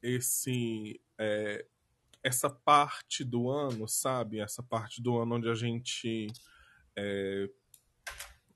[0.00, 1.66] esse é,
[2.22, 4.38] essa parte do ano, sabe?
[4.38, 6.28] Essa parte do ano onde a gente
[6.96, 7.48] é,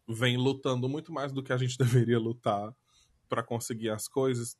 [0.09, 2.75] vem lutando muito mais do que a gente deveria lutar
[3.29, 4.59] para conseguir as coisas.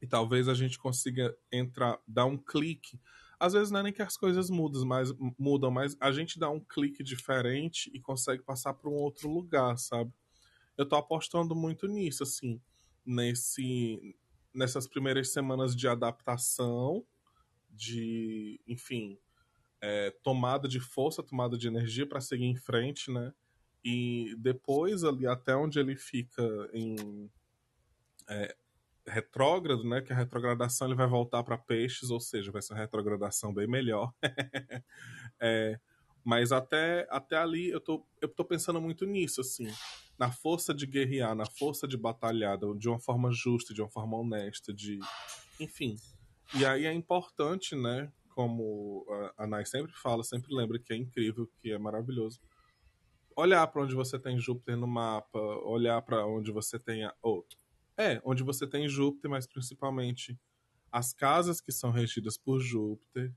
[0.00, 3.00] E talvez a gente consiga entrar, dar um clique.
[3.38, 6.50] Às vezes não é nem que as coisas mudam, mas, mudam, mas a gente dá
[6.50, 10.12] um clique diferente e consegue passar para um outro lugar, sabe?
[10.76, 12.60] Eu tô apostando muito nisso, assim,
[13.04, 14.16] nesse,
[14.54, 17.04] nessas primeiras semanas de adaptação,
[17.70, 19.18] de, enfim,
[19.80, 23.32] é, tomada de força, tomada de energia para seguir em frente, né?
[23.84, 27.30] E depois ali até onde ele fica em
[28.28, 28.56] é,
[29.08, 30.00] retrógrado, né?
[30.00, 33.66] Que a retrogradação ele vai voltar para peixes, ou seja, vai ser uma retrogradação bem
[33.66, 34.12] melhor.
[35.40, 35.78] é,
[36.24, 39.72] mas até, até ali eu tô, eu tô pensando muito nisso, assim.
[40.18, 44.16] Na força de guerrear, na força de batalhar de uma forma justa, de uma forma
[44.16, 44.98] honesta, de.
[45.60, 45.96] Enfim.
[46.54, 48.10] E aí é importante, né?
[48.38, 49.04] como
[49.36, 52.40] a Nai sempre fala, sempre lembra que é incrível, que é maravilhoso.
[53.34, 57.04] Olhar para onde você tem Júpiter no mapa, olhar para onde você tem.
[57.04, 57.12] A...
[57.20, 57.42] Oh,
[57.98, 60.38] é, onde você tem Júpiter, mas principalmente
[60.90, 63.34] as casas que são regidas por Júpiter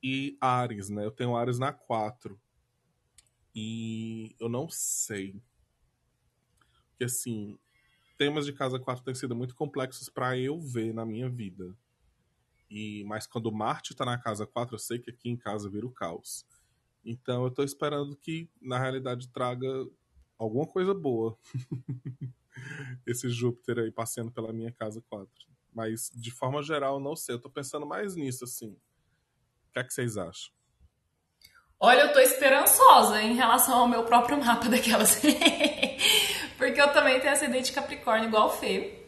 [0.00, 1.04] e Ares, né?
[1.04, 2.40] Eu tenho Ares na 4.
[3.52, 5.42] E eu não sei.
[6.90, 7.58] Porque assim,
[8.16, 11.76] temas de casa 4 têm sido muito complexos para eu ver na minha vida.
[12.70, 15.86] E mas quando Marte está na casa 4, eu sei que aqui em casa vira
[15.86, 16.46] o caos.
[17.04, 19.68] Então eu estou esperando que na realidade traga
[20.38, 21.36] alguma coisa boa.
[23.06, 25.28] Esse Júpiter aí passeando pela minha casa 4.
[25.72, 27.34] Mas de forma geral, não sei.
[27.34, 28.70] Eu tô pensando mais nisso assim.
[28.70, 30.54] O que é que vocês acham?
[31.78, 35.20] Olha, eu tô esperançosa em relação ao meu próprio mapa daquelas.
[36.56, 39.06] Porque eu também tenho ascendente Capricórnio igual o Fê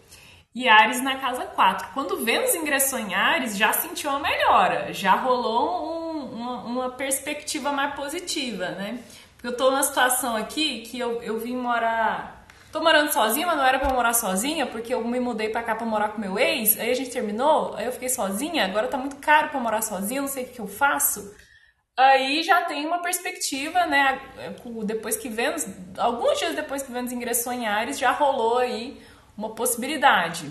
[0.54, 1.88] e Ares na casa 4.
[1.94, 7.72] Quando Vênus ingressou em Ares, já sentiu uma melhora, já rolou um, uma, uma, perspectiva
[7.72, 9.02] mais positiva, né?
[9.34, 12.38] Porque eu tô numa situação aqui que eu, eu vim morar.
[12.70, 15.74] Tô morando sozinha, mas não era pra morar sozinha, porque eu me mudei pra cá
[15.74, 18.98] pra morar com meu ex, aí a gente terminou, aí eu fiquei sozinha, agora tá
[18.98, 21.35] muito caro pra morar sozinha, não sei o que eu faço.
[21.96, 24.20] Aí já tem uma perspectiva, né?
[24.85, 29.02] Depois que Vênus, alguns dias depois que Vênus ingressou em Ares, já rolou aí
[29.37, 30.48] uma possibilidade.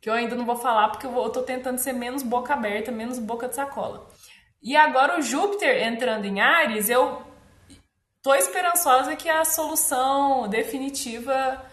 [0.00, 2.54] Que eu ainda não vou falar porque eu, vou, eu tô tentando ser menos boca
[2.54, 4.08] aberta, menos boca de sacola.
[4.60, 7.22] E agora o Júpiter entrando em Ares, eu
[8.26, 11.64] tô esperançosa que a solução definitiva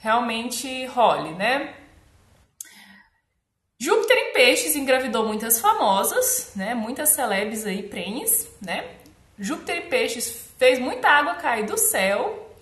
[0.00, 1.72] realmente role, né?
[3.78, 6.74] Júpiter em Peixes engravidou muitas famosas, né?
[6.74, 8.96] Muitas celebres aí prenhes, né?
[9.38, 12.56] Júpiter em Peixes fez muita água cair do céu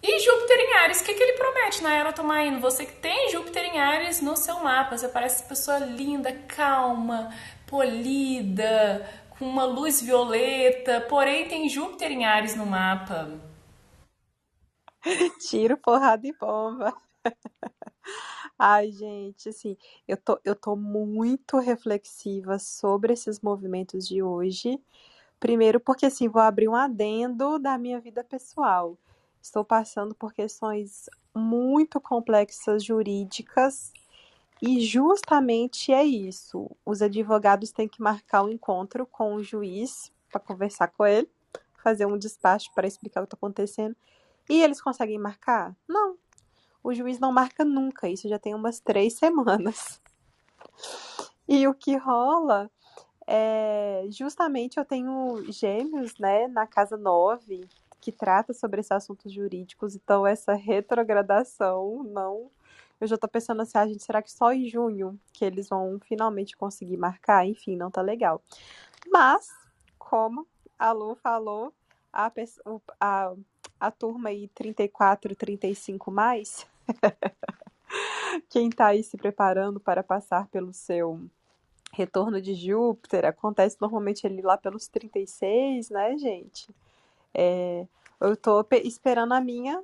[0.00, 2.60] e Júpiter em Ares, o que, que ele promete na Era Tomaino?
[2.60, 7.34] Você que tem Júpiter em Ares no seu mapa, você parece pessoa linda, calma,
[7.66, 13.40] polida, com uma luz violeta, porém tem Júpiter em Ares no mapa.
[15.48, 16.94] Tiro, porrada e bomba.
[18.58, 24.80] Ai, gente, assim, eu tô, eu tô muito reflexiva sobre esses movimentos de hoje.
[25.40, 28.96] Primeiro, porque assim, vou abrir um adendo da minha vida pessoal.
[29.40, 33.92] Estou passando por questões muito complexas jurídicas
[34.62, 36.70] e justamente é isso.
[36.86, 41.28] Os advogados têm que marcar um encontro com o juiz para conversar com ele,
[41.82, 43.96] fazer um despacho para explicar o que está acontecendo.
[44.48, 45.74] E eles conseguem marcar?
[45.88, 46.16] Não.
[46.80, 48.08] O juiz não marca nunca.
[48.08, 50.00] Isso já tem umas três semanas.
[51.48, 52.70] E o que rola
[53.26, 57.68] é justamente eu tenho gêmeos, né, na casa 9
[58.00, 62.50] que trata sobre esses assuntos jurídicos, então essa retrogradação não.
[63.02, 65.98] Eu já tô pensando assim, ah, gente, será que só em junho que eles vão
[66.04, 67.44] finalmente conseguir marcar?
[67.44, 68.40] Enfim, não tá legal.
[69.10, 69.48] Mas,
[69.98, 70.46] como
[70.78, 71.74] a Lu falou,
[72.12, 72.30] a,
[73.00, 73.34] a,
[73.80, 76.64] a turma aí 34, 35 mais
[78.48, 81.20] Quem está aí se preparando para passar pelo seu
[81.92, 86.72] retorno de Júpiter, acontece normalmente ali lá pelos 36, né, gente?
[87.34, 87.84] É,
[88.20, 89.82] eu estou esperando a minha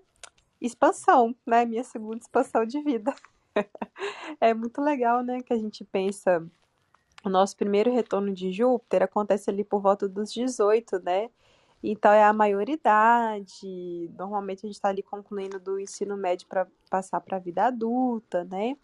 [0.61, 1.65] expansão, né?
[1.65, 3.15] Minha segunda expansão de vida.
[4.41, 5.43] é muito legal, né?
[5.43, 6.47] Que a gente pensa.
[7.25, 11.31] O nosso primeiro retorno de Júpiter acontece ali por volta dos 18, né?
[11.83, 14.11] Então é a maioridade.
[14.17, 18.45] Normalmente a gente está ali concluindo do ensino médio para passar para a vida adulta,
[18.45, 18.77] né?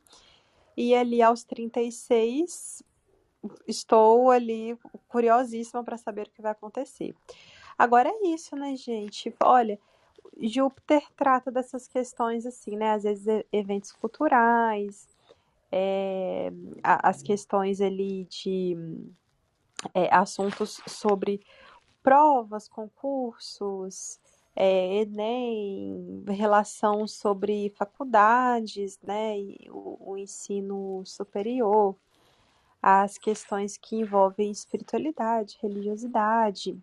[0.76, 2.82] E ali aos 36,
[3.66, 4.76] estou ali
[5.08, 7.14] curiosíssima para saber o que vai acontecer.
[7.78, 9.34] Agora é isso, né, gente?
[9.42, 9.78] Olha,
[10.40, 12.92] Júpiter trata dessas questões assim, né?
[12.92, 15.08] Às vezes eventos culturais,
[15.70, 18.76] é, as questões ali de
[19.92, 21.40] é, assuntos sobre
[22.02, 24.20] provas, concursos,
[24.54, 29.34] é, Enem, relação sobre faculdades, né?
[29.70, 31.96] O, o ensino superior,
[32.80, 36.78] as questões que envolvem espiritualidade, religiosidade.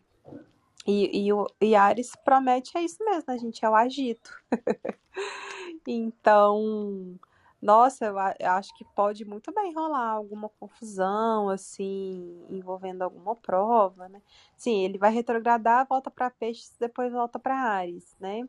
[0.87, 4.31] E, e, o, e Ares promete é isso mesmo, a gente é o agito.
[5.87, 7.19] então,
[7.61, 14.09] nossa, eu, eu, acho que pode muito bem rolar alguma confusão, assim, envolvendo alguma prova,
[14.09, 14.21] né?
[14.57, 18.41] Sim, ele vai retrogradar, volta para peixes, depois volta para Ares, né?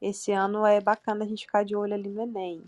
[0.00, 2.62] Esse ano é bacana a gente ficar de olho ali no Enem.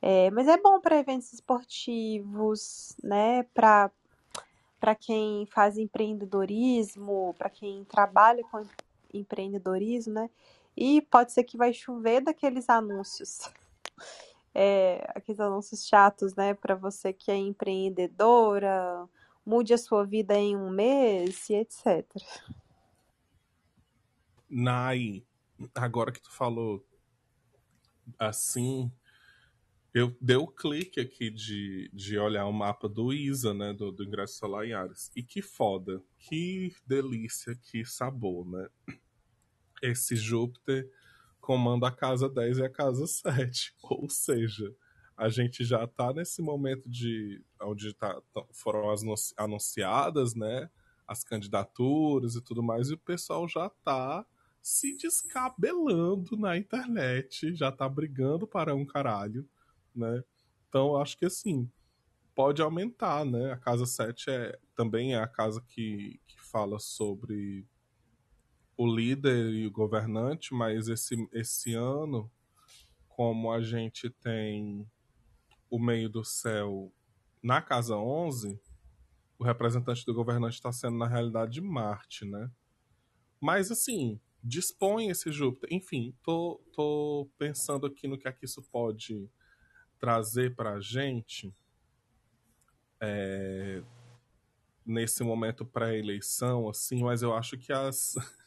[0.00, 3.42] É, mas é bom para eventos esportivos, né?
[3.54, 3.90] Para
[4.86, 8.64] para quem faz empreendedorismo, para quem trabalha com
[9.12, 10.30] empreendedorismo, né?
[10.76, 13.40] E pode ser que vai chover daqueles anúncios.
[14.58, 16.54] É, aqueles anúncios chatos, né?
[16.54, 19.06] Para você que é empreendedora,
[19.44, 22.06] mude a sua vida em um mês e etc.
[24.48, 25.22] Nai,
[25.74, 26.82] agora que tu falou
[28.18, 28.90] assim,
[29.96, 33.72] eu dei o clique aqui de, de olhar o mapa do ISA, né?
[33.72, 35.10] Do, do ingresso solar em Ares.
[35.16, 38.68] E que foda, que delícia, que sabor, né?
[39.82, 40.86] Esse Júpiter
[41.40, 43.74] comanda a casa 10 e a casa 7.
[43.84, 44.70] Ou seja,
[45.16, 48.20] a gente já tá nesse momento de onde tá,
[48.52, 49.02] foram as
[49.34, 50.68] anunciadas, né?
[51.08, 54.26] As candidaturas e tudo mais, e o pessoal já tá
[54.60, 59.48] se descabelando na internet, já tá brigando para um caralho
[59.98, 60.22] né?
[60.68, 61.70] Então, acho que assim,
[62.34, 63.52] pode aumentar, né?
[63.52, 67.66] A casa 7 é, também é a casa que, que fala sobre
[68.76, 72.30] o líder e o governante, mas esse, esse ano,
[73.08, 74.86] como a gente tem
[75.70, 76.92] o meio do céu
[77.42, 78.60] na casa 11,
[79.38, 82.50] o representante do governante está sendo, na realidade, Marte, né?
[83.40, 85.68] Mas, assim, dispõe esse Júpiter.
[85.72, 89.30] Enfim, tô, tô pensando aqui no que é que isso pode
[89.98, 91.54] trazer para a gente
[93.00, 93.82] é,
[94.84, 98.14] nesse momento pré-eleição, assim, mas eu acho que as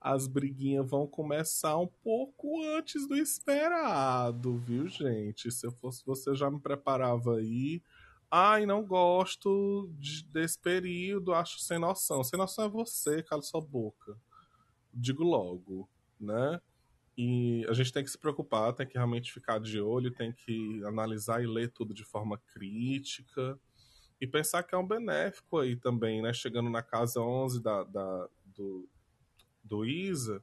[0.00, 5.50] as briguinhas vão começar um pouco antes do esperado, viu, gente?
[5.50, 7.82] Se eu fosse você, já me preparava aí.
[8.30, 12.22] Ai, não gosto de, desse período, acho sem noção.
[12.22, 14.18] Sem noção é você, cala sua boca.
[14.92, 15.88] Digo logo,
[16.20, 16.60] né?
[17.20, 20.80] E a gente tem que se preocupar, tem que realmente ficar de olho, tem que
[20.84, 23.58] analisar e ler tudo de forma crítica.
[24.20, 26.32] E pensar que é um benéfico aí também, né?
[26.32, 28.88] Chegando na casa 11 da, da do,
[29.64, 30.40] do ISA,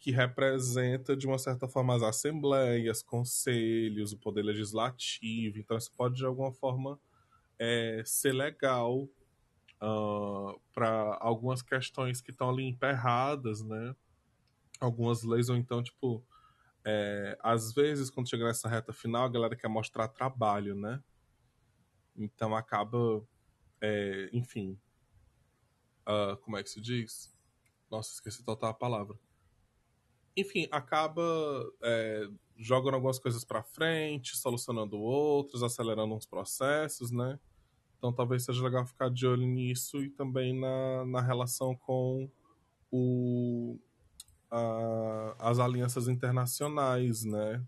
[0.00, 5.58] que representa, de uma certa forma, as assembleias, conselhos, o poder legislativo.
[5.58, 6.98] Então, isso pode, de alguma forma,
[7.58, 9.08] é, ser legal uh,
[9.82, 13.94] ah, para algumas questões que estão ali emperradas, né?
[14.80, 16.24] Algumas leis, ou então, tipo,
[16.84, 21.02] é, às vezes, quando chega nessa reta final, a galera quer mostrar trabalho, né?
[22.16, 23.22] Então acaba,
[23.80, 24.78] é, enfim,
[26.08, 27.36] uh, como é que se diz?
[27.90, 29.18] Nossa, esqueci total a palavra.
[30.36, 31.22] Enfim, acaba
[31.82, 37.38] é, jogando algumas coisas para frente, solucionando outras, acelerando uns processos, né?
[37.96, 42.30] Então talvez seja legal ficar de olho nisso e também na, na relação com
[42.90, 43.78] o,
[44.50, 47.62] a, as alianças internacionais, né?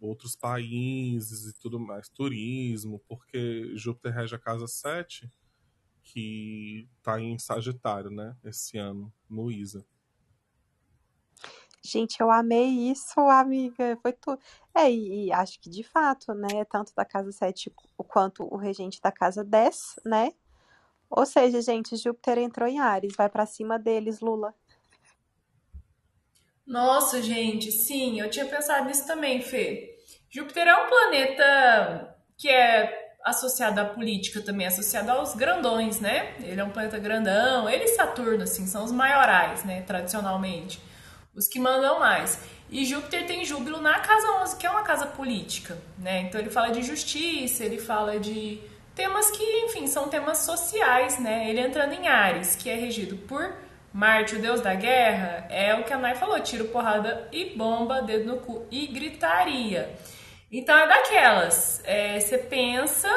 [0.00, 5.30] Outros países e tudo mais, turismo, porque Júpiter rege a casa 7,
[6.02, 8.36] que está em Sagitário, né?
[8.42, 9.84] Esse ano, no ISA.
[11.82, 13.98] Gente, eu amei isso, amiga.
[14.02, 14.38] Foi tudo.
[14.74, 16.64] É, e, e, acho que de fato, né?
[16.66, 20.32] Tanto da casa 7 quanto o regente da casa 10, né?
[21.08, 24.54] Ou seja, gente, Júpiter entrou em Ares, vai para cima deles, Lula.
[26.70, 29.98] Nossa, gente, sim, eu tinha pensado nisso também, Fê.
[30.30, 36.32] Júpiter é um planeta que é associado à política também, associado aos grandões, né?
[36.38, 40.80] Ele é um planeta grandão, ele e Saturno, assim, são os maiorais, né, tradicionalmente,
[41.34, 42.38] os que mandam mais.
[42.70, 46.20] E Júpiter tem júbilo na casa 11, que é uma casa política, né?
[46.20, 48.60] Então ele fala de justiça, ele fala de
[48.94, 51.50] temas que, enfim, são temas sociais, né?
[51.50, 53.52] Ele entrando em Ares, que é regido por
[53.92, 58.02] Marte, o deus da guerra, é o que a Nai falou: tiro, porrada e bomba,
[58.02, 59.94] dedo no cu e gritaria.
[60.50, 61.82] Então é daquelas.
[61.84, 63.08] É, você pensa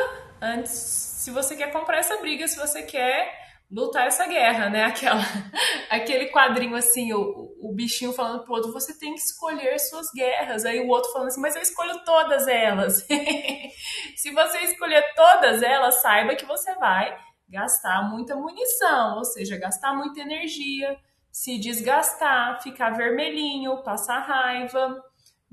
[0.42, 4.84] antes se você quer comprar essa briga, se você quer lutar essa guerra, né?
[4.84, 5.24] Aquela,
[5.90, 10.66] aquele quadrinho assim, o, o bichinho falando pro outro, você tem que escolher suas guerras.
[10.66, 13.06] Aí o outro falando assim, mas eu escolho todas elas.
[14.18, 17.18] se você escolher todas elas, saiba que você vai
[17.50, 20.98] gastar muita munição, ou seja, gastar muita energia,
[21.32, 25.04] se desgastar, ficar vermelhinho, passar raiva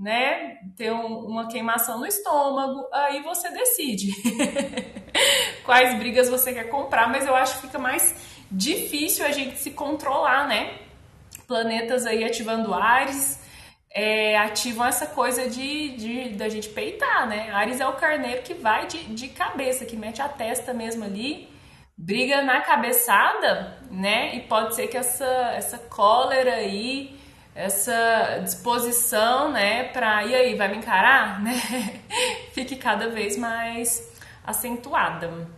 [0.00, 4.10] né, ter um, uma queimação no estômago, aí você decide
[5.62, 8.16] quais brigas você quer comprar, mas eu acho que fica mais
[8.50, 10.78] difícil a gente se controlar, né?
[11.46, 13.38] Planetas aí ativando Ares,
[13.92, 17.50] é, ativam essa coisa de, de da gente peitar, né?
[17.50, 21.46] Ares é o carneiro que vai de, de cabeça, que mete a testa mesmo ali,
[22.00, 24.36] briga na cabeçada, né?
[24.36, 27.18] E pode ser que essa, essa cólera aí
[27.54, 31.52] essa disposição, né, para e aí, vai me encarar, né?
[32.52, 35.48] Fique cada vez mais acentuada.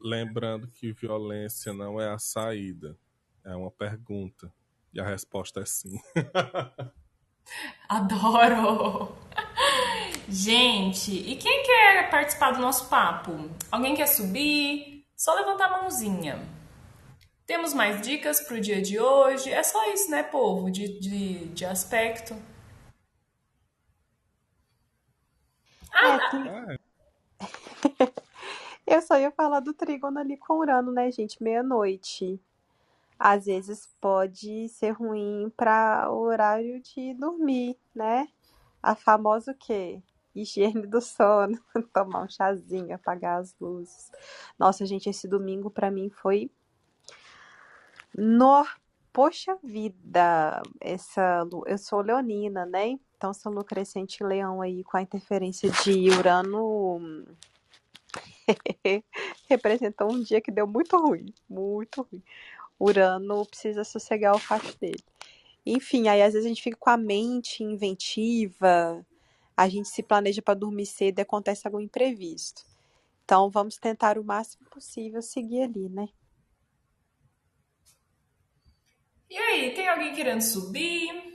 [0.00, 2.96] Lembrando que violência não é a saída,
[3.44, 4.52] é uma pergunta.
[4.92, 5.98] E a resposta é sim.
[7.88, 9.16] Adoro!
[10.28, 13.50] Gente, e quem quer participar do nosso papo?
[13.70, 14.93] Alguém quer subir?
[15.24, 16.38] Só levantar a mãozinha.
[17.46, 19.50] Temos mais dicas para o dia de hoje?
[19.50, 22.36] É só isso, né, povo, de, de, de aspecto.
[25.90, 26.18] Ah,
[26.68, 26.76] é,
[28.86, 31.42] Eu só ia falar do trígono ali com Urano, né, gente?
[31.42, 32.38] Meia-noite.
[33.18, 38.28] Às vezes pode ser ruim para o horário de dormir, né?
[38.82, 40.02] A famosa o quê?
[40.34, 41.58] Higiene do sono,
[41.92, 44.10] tomar um chazinho, apagar as luzes.
[44.58, 46.50] Nossa, gente, esse domingo para mim foi
[48.16, 48.64] no,
[49.12, 52.98] poxa vida, essa eu sou leonina, né?
[53.16, 57.24] Então, essa lua crescente leão aí com a interferência de Urano
[59.48, 62.22] representou um dia que deu muito ruim, muito ruim.
[62.78, 65.02] Urano precisa sossegar o facho dele.
[65.66, 69.04] Enfim, aí às vezes a gente fica com a mente inventiva,
[69.56, 72.64] a gente se planeja para dormir cedo e acontece algum imprevisto.
[73.24, 76.08] Então, vamos tentar o máximo possível seguir ali, né?
[79.30, 81.34] E aí, tem alguém querendo subir?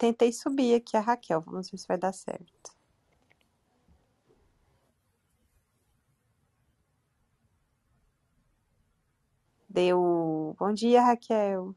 [0.00, 2.74] Tentei subir aqui a Raquel, vamos ver se vai dar certo.
[9.68, 10.56] Deu.
[10.58, 11.76] Bom dia, Raquel.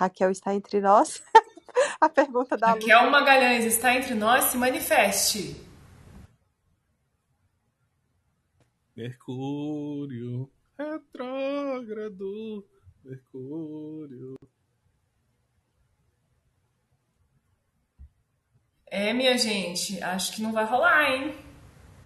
[0.00, 1.22] Raquel está entre nós?
[2.00, 3.10] a pergunta da Raquel Lu.
[3.10, 4.44] Magalhães está entre nós?
[4.44, 5.56] Se manifeste.
[8.96, 12.66] Mercúrio retrógrado,
[13.04, 14.36] Mercúrio.
[18.86, 21.34] É, minha gente, acho que não vai rolar, hein?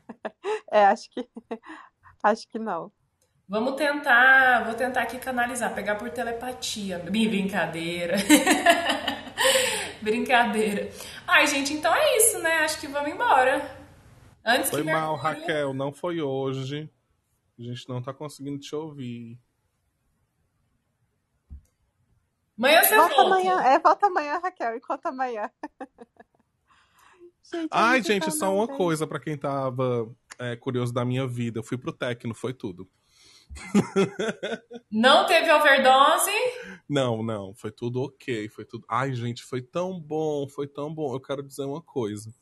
[0.70, 1.26] É, acho que
[2.22, 2.92] acho que não.
[3.46, 6.98] Vamos tentar, vou tentar aqui canalizar, pegar por telepatia.
[6.98, 8.16] Brincadeira.
[10.00, 10.90] Brincadeira.
[11.26, 12.60] Ai, gente, então é isso, né?
[12.60, 13.84] Acho que vamos embora.
[14.44, 16.90] Antes foi que mal, Raquel, não foi hoje.
[17.58, 19.38] A gente não tá conseguindo te ouvir.
[22.58, 23.34] Amanhã você volta volta.
[23.34, 25.50] amanhã, é, volta amanhã, Raquel, enquanto amanhã.
[27.52, 31.58] gente, Ai, gente, tá só uma coisa para quem tava é, curioso da minha vida.
[31.58, 32.88] Eu fui pro Tecno, foi tudo.
[34.90, 36.30] Não teve overdose?
[36.88, 38.84] Não, não, foi tudo ok, foi tudo.
[38.88, 41.14] Ai, gente, foi tão bom, foi tão bom.
[41.14, 42.34] Eu quero dizer uma coisa.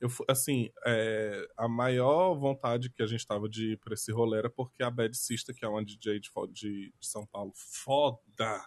[0.00, 4.38] Eu, assim, é, a maior vontade que a gente tava de ir pra esse rolê
[4.38, 8.66] era porque a Bad Sister, que é uma DJ de, de, de São Paulo, foda!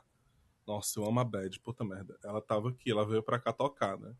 [0.66, 2.18] Nossa, eu amo a Bad, puta merda.
[2.24, 4.16] Ela tava aqui, ela veio pra cá tocar, né?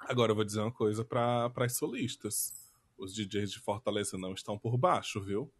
[0.00, 2.52] Agora eu vou dizer uma coisa para as solistas.
[2.96, 5.50] Os DJs de Fortaleza não estão por baixo, viu?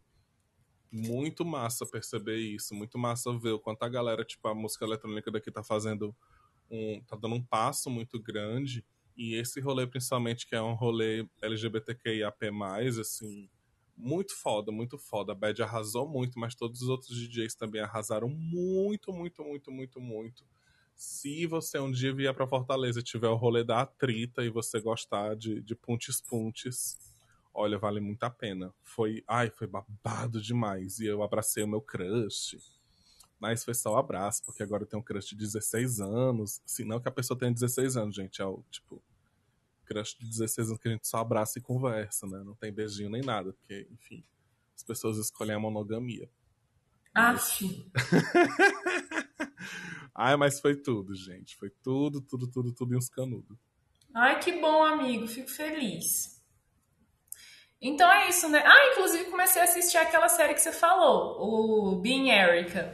[0.91, 5.31] Muito massa perceber isso, muito massa ver o quanto a galera, tipo, a música eletrônica
[5.31, 6.15] daqui tá fazendo
[6.69, 7.01] um.
[7.07, 8.83] tá dando um passo muito grande
[9.17, 12.47] e esse rolê, principalmente, que é um rolê LGBTQIAP+,
[13.01, 13.49] assim,
[13.97, 15.33] Muito foda, muito foda.
[15.33, 19.99] A Bad arrasou muito, mas todos os outros DJs também arrasaram muito, muito, muito, muito,
[20.01, 20.45] muito.
[20.95, 24.79] Se você um dia vier para Fortaleza e tiver o rolê da Atrita e você
[24.81, 26.97] gostar de, de puntes puntes,
[27.59, 28.73] olha, vale muito a pena.
[28.81, 30.99] Foi, ai, foi babado demais.
[30.99, 32.57] E eu abracei o meu crush.
[33.37, 36.61] Mas foi só o um abraço, porque agora eu tenho um crush de 16 anos.
[36.65, 38.41] Assim, não que a pessoa tenha 16 anos, gente.
[38.41, 39.03] É o, tipo,
[39.85, 42.41] crush de 16 anos que a gente só abraça e conversa, né?
[42.45, 44.23] Não tem beijinho nem nada, porque, enfim,
[44.75, 46.29] as pessoas escolhem a monogamia.
[47.13, 47.59] Mas...
[50.15, 51.55] Ai, mas foi tudo, gente.
[51.57, 53.57] Foi tudo, tudo, tudo, tudo em uns canudos.
[54.13, 55.27] Ai, que bom, amigo.
[55.27, 56.38] Fico feliz.
[57.81, 58.61] Então é isso, né?
[58.65, 62.93] Ah, inclusive comecei a assistir aquela série que você falou, o Being Erica.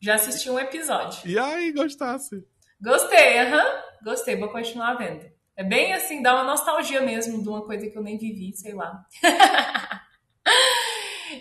[0.00, 1.28] Já assisti um episódio.
[1.28, 2.44] E aí, gostasse?
[2.80, 3.56] Gostei, aham.
[3.56, 3.82] Uhum.
[4.04, 5.24] Gostei, vou continuar vendo.
[5.56, 8.74] É bem assim, dá uma nostalgia mesmo de uma coisa que eu nem vivi, sei
[8.74, 9.04] lá.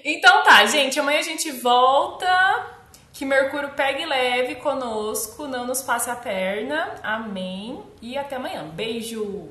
[0.05, 2.73] então tá, gente, amanhã a gente volta.
[3.11, 6.95] Que Mercúrio pegue leve conosco, não nos passe a perna.
[7.03, 7.83] Amém.
[8.01, 8.67] E até amanhã.
[8.69, 9.49] Beijo.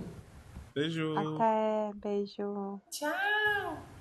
[0.74, 1.14] Beijo.
[1.18, 2.80] Até, beijo.
[2.90, 3.91] Tchau.